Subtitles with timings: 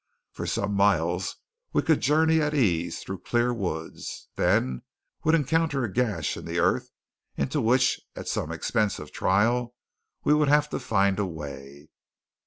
[0.31, 1.35] For some miles
[1.73, 4.81] we could journey at ease through clear woods, then
[5.23, 6.89] would encounter a gash in the earth
[7.37, 9.75] into which, at some expense of trial,
[10.23, 11.89] we would have to find a way.